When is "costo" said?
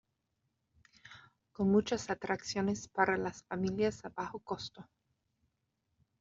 4.39-4.89